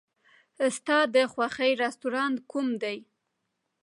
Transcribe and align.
ستا 0.77 0.97
د 1.15 1.17
خوښې 1.33 1.71
رستورانت 1.83 2.37
کوم 2.51 2.67
دی؟ 2.81 2.97